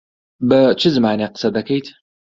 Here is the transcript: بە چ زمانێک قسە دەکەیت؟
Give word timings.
بە 0.49 0.61
چ 0.79 0.81
زمانێک 0.95 1.31
قسە 1.35 1.49
دەکەیت؟ 1.57 1.87